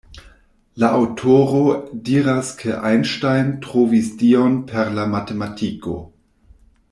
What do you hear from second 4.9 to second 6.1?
la matematiko.